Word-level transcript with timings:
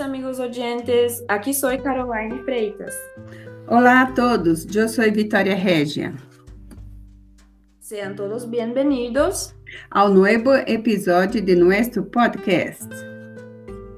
amigos 0.00 0.38
oyentes, 0.38 1.24
aqui 1.28 1.54
sou 1.54 1.76
Caroline 1.78 2.42
Freitas. 2.44 2.94
Olá 3.68 4.02
a 4.02 4.12
todos, 4.12 4.66
eu 4.74 4.88
sou 4.88 5.04
Vitória 5.12 5.54
Regia. 5.54 6.14
Sejam 7.80 8.14
todos 8.14 8.44
bem-vindos 8.44 9.54
ao 9.90 10.08
novo 10.08 10.54
episódio 10.66 11.40
de 11.40 11.54
nosso 11.54 12.02
podcast. 12.04 12.88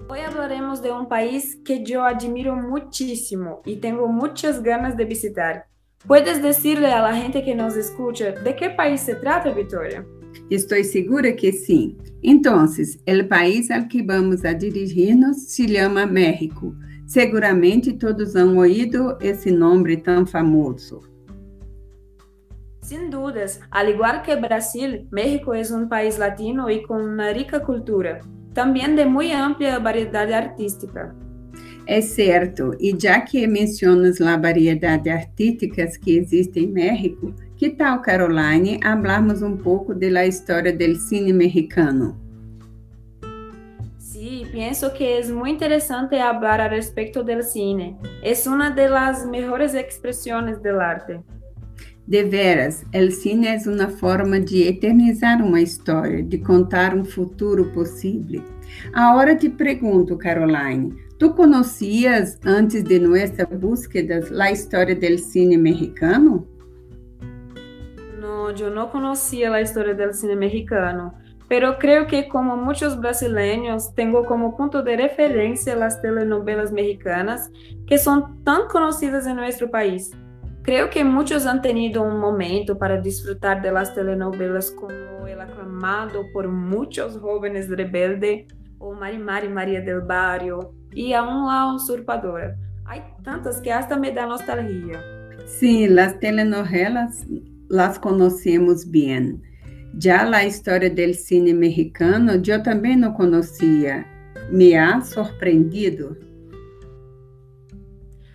Hoje 0.09 0.25
falaremos 0.30 0.80
de 0.80 0.91
um 0.91 1.05
país 1.05 1.55
que 1.65 1.83
eu 1.91 2.03
admiro 2.03 2.55
muitíssimo 2.55 3.63
e 3.65 3.77
tenho 3.77 4.07
muitas 4.09 4.59
ganas 4.59 4.95
de 4.95 5.05
visitar. 5.05 5.67
Puedes 6.07 6.41
decirle 6.41 6.87
a 6.87 7.01
la 7.01 7.13
gente 7.13 7.41
que 7.43 7.55
nos 7.55 7.75
escucha 7.75 8.33
de 8.33 8.53
que 8.53 8.71
país 8.71 9.01
se 9.01 9.15
trata, 9.17 9.53
Vitória? 9.53 10.06
Estou 10.51 10.83
segura 10.85 11.33
que 11.33 11.53
sim. 11.53 11.97
Então, 12.23 12.65
o 12.65 13.29
país 13.29 13.71
al 13.71 13.89
que 13.89 14.03
vamos 14.03 14.45
a 14.45 14.53
dirigir-nos 14.53 15.37
se 15.49 15.69
chama 15.69 16.07
México. 16.07 16.75
Seguramente 17.07 17.93
todos 17.93 18.35
han 18.35 18.57
ouído 18.57 19.17
esse 19.21 19.51
nome 19.51 19.97
tão 19.97 20.27
famoso. 20.27 21.03
Sin 22.81 23.11
dudas, 23.11 23.61
al 23.71 23.89
igual 23.89 24.23
que 24.23 24.37
Brasil, 24.37 25.09
México 25.11 25.55
es 25.55 25.73
un 25.73 25.89
país 25.89 26.19
latino 26.19 26.71
y 26.71 26.83
con 26.83 27.03
una 27.03 27.33
rica 27.33 27.61
cultura, 27.61 28.21
también 28.55 28.95
de 28.95 29.07
muy 29.07 29.33
amplia 29.33 29.79
variedad 29.81 30.33
artística. 30.33 31.15
É 31.87 32.01
certo, 32.01 32.77
e 32.81 32.97
já 33.01 33.21
que 33.21 33.47
mencionas 33.47 34.21
a 34.21 34.37
variedade 34.37 35.09
artística 35.09 35.87
que 36.01 36.17
existe 36.17 36.59
em 36.59 36.67
México, 36.67 37.33
que 37.56 37.70
tal, 37.70 38.02
Caroline, 38.02 38.78
hablarmos 38.84 39.42
um 39.42 39.56
pouco 39.56 39.95
da 39.95 40.27
história 40.27 40.73
do 40.73 40.95
cine 40.95 41.33
mexicano? 41.33 42.17
Sí, 43.98 44.47
pienso 44.53 44.92
que 44.92 45.19
es 45.19 45.31
muy 45.31 45.50
interesante 45.50 46.20
hablar 46.20 46.61
al 46.61 46.70
respecto 46.70 47.22
del 47.22 47.42
cine. 47.42 47.97
Es 48.22 48.47
una 48.47 48.70
de 48.70 48.89
las 48.89 49.27
mejores 49.27 49.75
expresiones 49.75 50.62
del 50.62 50.81
arte. 50.81 51.20
De 52.06 52.22
veras, 52.22 52.84
el 52.92 53.11
cine 53.11 53.48
é 53.48 53.59
uma 53.69 53.88
forma 53.88 54.38
de 54.38 54.69
eternizar 54.69 55.42
uma 55.42 55.61
história, 55.61 56.22
de 56.22 56.38
contar 56.38 56.94
um 56.94 57.05
futuro 57.05 57.72
possível. 57.72 58.44
Agora 58.92 59.34
te 59.34 59.48
pergunto, 59.48 60.16
Caroline, 60.16 60.94
tu 61.19 61.34
conhecias 61.34 62.38
antes 62.44 62.84
de 62.84 63.00
nossa 63.00 63.44
búsqueda 63.47 64.20
a 64.38 64.53
história 64.53 64.94
do 64.94 65.19
cine 65.19 65.56
mexicano? 65.56 66.47
Não, 68.47 68.55
eu 68.55 68.70
não 68.70 68.86
conhecia 68.89 69.50
a 69.52 69.61
história 69.61 69.92
do 69.92 70.12
cine 70.12 70.36
mexicano, 70.36 71.12
pero 71.48 71.77
creio 71.78 72.06
que 72.06 72.22
como 72.25 72.56
muitos 72.56 72.94
brasileiros, 72.94 73.88
tenho 73.88 74.22
como 74.25 74.56
ponto 74.56 74.83
de 74.83 74.94
referência 74.94 75.75
as 75.84 76.00
telenovelas 76.00 76.70
mexicanas 76.70 77.50
que 77.88 77.98
são 77.98 78.36
tão 78.44 78.69
conhecidas 78.69 79.27
em 79.27 79.34
nosso 79.34 79.69
país. 79.69 80.12
Creo 80.62 80.88
que 80.88 81.03
muchos 81.03 81.44
han 81.44 81.61
tenido 81.61 82.03
un 82.03 82.20
momento 82.20 82.77
para 82.77 83.00
disfrutar 83.00 83.61
de 83.61 83.72
las 83.72 83.92
telenovelas 83.94 84.70
como 84.70 85.27
el 85.27 85.41
aclamado 85.41 86.25
por 86.33 86.47
muchos 86.47 87.19
jóvenes 87.19 87.69
rebelde 87.69 88.47
o 88.78 88.92
Mari 88.92 89.19
Mari 89.19 89.48
María 89.48 89.81
del 89.81 90.03
Barrio 90.03 90.72
y 90.92 91.12
aún 91.12 91.47
La 91.47 91.72
Usurpadora. 91.72 92.56
Hay 92.84 93.03
tantas 93.25 93.60
que 93.60 93.72
hasta 93.72 93.97
me 93.97 94.12
da 94.12 94.27
nostalgia. 94.27 95.03
Sí, 95.47 95.88
las 95.88 96.19
telenovelas 96.20 97.25
las 97.69 97.98
conocemos 97.98 98.91
bien. 98.91 99.42
Ya 99.95 100.25
la 100.25 100.45
historia 100.45 100.91
del 100.91 101.14
cine 101.14 101.55
mexicano 101.55 102.36
yo 102.36 102.62
también 102.62 103.00
no 103.00 103.14
conocía. 103.14 104.06
Me 104.50 104.78
ha 104.78 105.00
sorprendido. 105.00 106.16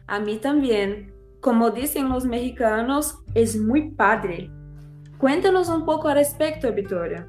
A 0.07 0.19
mí 0.19 0.37
también. 0.37 1.11
Como 1.39 1.71
dicen 1.71 2.09
los 2.09 2.25
mexicanos, 2.25 3.17
es 3.33 3.59
muy 3.59 3.91
padre. 3.91 4.51
Cuéntanos 5.17 5.69
un 5.69 5.85
poco 5.85 6.07
al 6.07 6.17
respecto, 6.17 6.71
Victoria. 6.71 7.27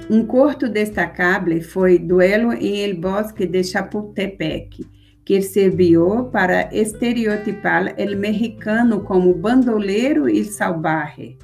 Um 0.10 0.26
corto 0.26 0.70
destacável 0.70 1.62
foi 1.62 1.98
Duelo 1.98 2.54
em 2.54 2.84
el 2.84 2.96
Bosque 2.96 3.46
de 3.46 3.64
Chapultepec, 3.64 4.86
que 5.26 5.42
serviu 5.42 6.26
para 6.26 6.70
estereotipar 6.74 7.96
o 7.98 8.16
mexicano 8.18 9.02
como 9.04 9.34
bandoleiro 9.34 10.30
e 10.30 10.44
salvaje 10.44 11.38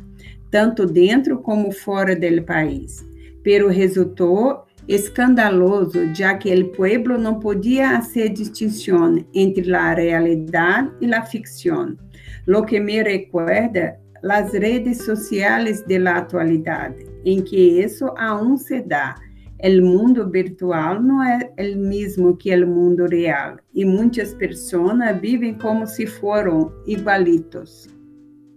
tanto 0.54 0.86
dentro 0.86 1.40
como 1.40 1.72
fora 1.72 2.16
do 2.16 2.44
país. 2.44 3.04
Pero 3.42 3.70
resultou 3.70 4.66
escandaloso, 4.88 6.14
já 6.14 6.38
que 6.38 6.54
o 6.54 6.72
pueblo 6.72 7.18
não 7.18 7.40
podia 7.40 8.02
fazer 8.02 8.30
distinção 8.30 9.24
entre 9.34 9.74
a 9.74 9.94
realidade 9.94 10.92
e 11.02 11.14
a 11.14 11.24
ficção, 11.24 11.98
lo 12.46 12.64
que 12.66 12.80
me 12.80 13.02
recuerda 13.02 13.98
as 14.24 14.54
redes 14.54 15.04
sociais 15.04 15.82
de 15.86 15.98
la 16.00 16.18
atualidade, 16.20 17.06
em 17.26 17.42
que 17.42 17.82
isso 17.82 18.06
aún 18.18 18.58
se 18.58 18.82
dá. 18.82 19.16
O 19.64 19.82
mundo 19.82 20.30
virtual 20.30 21.02
não 21.02 21.24
é 21.24 21.50
o 21.58 21.78
mesmo 21.78 22.36
que 22.36 22.54
o 22.54 22.68
mundo 22.68 23.06
real, 23.06 23.58
e 23.74 23.86
muitas 23.86 24.34
pessoas 24.34 24.98
vivem 25.22 25.54
como 25.54 25.88
se 25.88 26.06
foram 26.06 26.74
igualitos. 26.86 27.88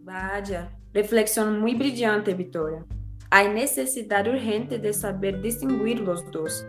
Vaya, 0.05 0.77
Reflexión 0.97 1.61
muy 1.61 1.75
brillante, 1.75 2.33
Victoria. 2.33 2.83
Hay 3.31 3.49
necesidad 3.49 4.27
urgente 4.29 4.79
de 4.79 4.93
saber 4.93 5.41
distinguir 5.41 6.01
los 6.01 6.31
dos, 6.31 6.65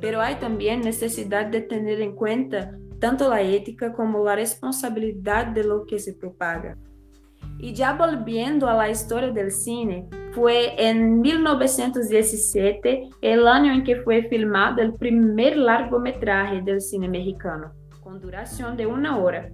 pero 0.00 0.20
hay 0.20 0.36
también 0.36 0.80
necesidad 0.80 1.46
de 1.46 1.60
tener 1.60 2.00
en 2.00 2.14
cuenta 2.14 2.72
tanto 2.98 3.28
la 3.28 3.42
ética 3.42 3.92
como 3.92 4.24
la 4.24 4.34
responsabilidad 4.34 5.48
de 5.48 5.64
lo 5.64 5.84
que 5.84 5.98
se 5.98 6.14
propaga. 6.14 6.76
Y 7.58 7.74
ya 7.74 7.92
volviendo 7.92 8.68
a 8.68 8.74
la 8.74 8.88
historia 8.88 9.30
del 9.30 9.50
cine, 9.50 10.08
fue 10.32 10.74
en 10.78 11.20
1917 11.20 13.10
el 13.20 13.46
año 13.46 13.72
en 13.72 13.84
que 13.84 13.96
fue 13.96 14.22
filmado 14.28 14.80
el 14.80 14.94
primer 14.94 15.56
largometraje 15.56 16.62
del 16.62 16.80
cine 16.80 17.08
mexicano, 17.08 17.72
con 18.02 18.20
duración 18.20 18.76
de 18.76 18.86
una 18.86 19.18
hora. 19.18 19.50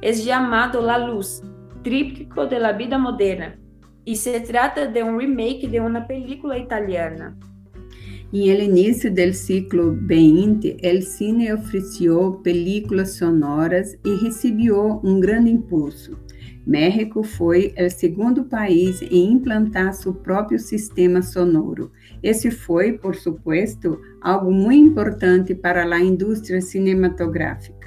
Es 0.00 0.24
llamado 0.24 0.80
La 0.80 0.98
Luz, 0.98 1.42
tríptico 1.82 2.46
de 2.46 2.60
la 2.60 2.72
vida 2.72 2.98
moderna 2.98 3.58
y 4.08 4.16
se 4.16 4.40
trata 4.40 4.86
de 4.86 5.02
un 5.02 5.18
remake 5.18 5.68
de 5.68 5.82
una 5.82 6.06
película 6.06 6.56
italiana. 6.56 7.36
Em 8.32 8.48
el 8.48 8.62
início 8.62 9.12
del 9.12 9.34
siglo 9.34 9.94
XX, 9.94 10.76
el 10.82 11.02
cine 11.02 11.52
ofereceu 11.52 12.40
películas 12.42 13.18
sonoras 13.18 13.98
e 14.02 14.14
recebeu 14.14 14.98
um 15.04 15.20
grande 15.20 15.50
impulso. 15.50 16.18
México 16.66 17.22
foi 17.22 17.74
o 17.78 17.90
segundo 17.90 18.44
país 18.44 19.02
em 19.02 19.32
implantar 19.32 19.92
seu 19.92 20.14
próprio 20.14 20.58
sistema 20.58 21.20
sonoro. 21.20 21.92
Esse 22.22 22.50
foi, 22.50 22.92
por 22.94 23.14
supuesto, 23.14 24.00
algo 24.22 24.50
muito 24.50 24.90
importante 24.90 25.54
para 25.54 25.84
a 25.84 26.00
indústria 26.02 26.62
cinematográfica. 26.62 27.77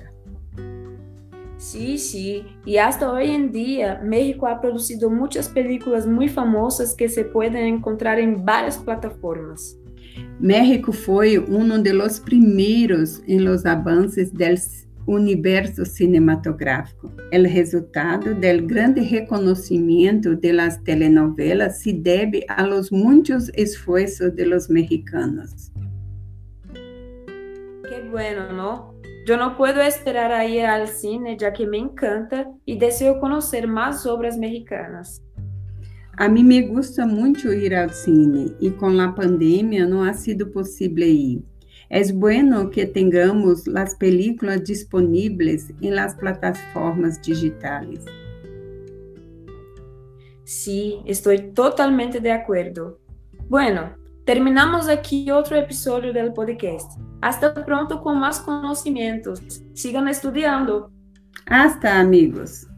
Sí, 1.62 2.00
sí, 2.00 2.44
y 2.66 2.78
hasta 2.78 3.12
hoy 3.14 3.30
en 3.30 3.52
día 3.52 4.02
México 4.04 4.48
ha 4.48 4.60
producido 4.60 5.12
muchas 5.12 5.48
películas 5.48 6.08
muy 6.08 6.28
famosas 6.28 6.96
que 6.96 7.08
se 7.08 7.24
pueden 7.24 7.76
encontrar 7.76 8.20
en 8.20 8.44
varias 8.44 8.80
plataformas. 8.80 9.80
México 10.40 10.92
foi 10.92 11.38
um 11.38 11.80
dos 11.80 12.18
primeiros 12.18 13.22
em 13.28 13.38
los 13.38 13.64
avances 13.68 14.32
del 14.32 14.56
universo 15.06 15.86
cinematográfico. 15.86 17.12
O 17.32 17.44
resultado 17.48 18.34
del 18.34 18.66
grande 18.66 19.02
reconhecimento 19.02 20.36
de 20.36 20.54
las 20.54 20.84
telenovelas 20.84 21.84
se 21.84 21.94
debe 21.94 22.44
a 22.48 22.66
los 22.66 22.92
muitos 22.92 23.52
esfuerzos 23.54 24.36
de 24.36 24.48
los 24.48 24.68
mexicanos. 24.68 25.72
Qué 27.88 28.02
bueno, 28.10 28.52
¿no? 28.52 28.91
Yo 29.32 29.38
no 29.38 29.56
puedo 29.56 29.82
esperar 29.82 30.34
a 30.34 30.46
ir 30.46 30.66
al 30.66 30.90
cine 30.90 31.38
ya 31.38 31.54
que 31.54 31.66
me 31.66 31.78
encanta 31.78 32.52
y 32.66 32.78
deseo 32.78 33.18
conocer 33.18 33.66
más 33.66 34.06
obras 34.06 34.38
mexicanas. 34.38 35.24
A 36.18 36.28
mim 36.28 36.44
me 36.44 36.62
gusta 36.64 37.06
muito 37.06 37.54
ir 37.54 37.74
ao 37.74 37.88
cine 37.88 38.54
e 38.60 38.70
com 38.72 39.00
a 39.00 39.14
pandemia 39.14 39.88
não 39.88 40.04
ha 40.04 40.12
sido 40.12 40.48
possível 40.48 41.08
ir. 41.08 41.46
É 41.90 42.04
bueno 42.12 42.70
que 42.70 42.86
tenhamos 42.86 43.66
as 43.70 43.98
películas 43.98 44.62
disponíveis 44.66 45.72
em 45.82 45.92
las 45.92 46.14
plataformas 46.14 47.18
digitais. 47.22 48.04
Sí, 50.44 51.02
estou 51.06 51.40
totalmente 51.54 52.20
de 52.20 52.32
acordo. 52.32 53.00
Bueno, 53.48 53.94
terminamos 54.26 54.88
aqui 54.88 55.32
outro 55.32 55.56
episódio 55.56 56.14
do 56.14 56.34
podcast. 56.34 57.00
Hasta 57.22 57.52
pronto 57.52 58.00
com 58.00 58.14
mais 58.14 58.40
conhecimentos. 58.40 59.40
Sigam 59.76 60.08
estudando. 60.08 60.92
Hasta, 61.48 62.00
amigos. 62.00 62.71